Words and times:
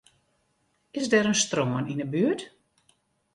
Is 0.99 1.07
der 1.11 1.25
in 1.31 1.39
strân 1.41 1.89
yn 1.91 2.01
'e 2.01 2.07
buert? 2.13 2.41